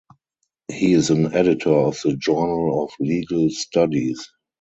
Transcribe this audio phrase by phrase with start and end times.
[0.67, 4.31] He is an editor of the "Journal of Legal Studies".